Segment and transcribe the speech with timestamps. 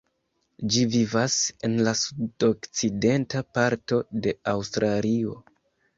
[0.75, 1.35] Ĝi vivas
[1.67, 5.37] en la sudokcidenta parto de Aŭstralio.